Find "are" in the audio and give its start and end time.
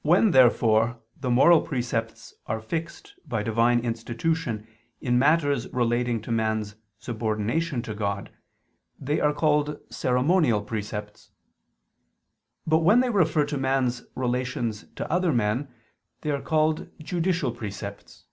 2.46-2.62, 9.20-9.34, 16.30-16.40